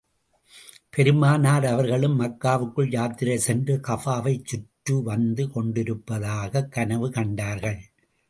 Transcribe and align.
பெருமானார் 0.89 1.65
அவர்களும் 1.65 2.19
மக்காவுக்குள் 2.19 2.91
யாத்திரை 2.91 3.37
சென்று, 3.37 3.79
கஃபாவைச் 3.87 4.45
சுற்று 4.45 5.03
வந்து 5.03 5.47
கொண்டிருப்பதாகக் 5.47 6.71
கனவு 6.71 7.11
கண்டார்கள். 7.11 7.79